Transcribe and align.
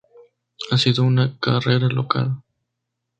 Ha 0.71 0.79
sido 0.79 1.03
una 1.03 1.37
carrera 1.39 1.87
loca. 1.87 2.41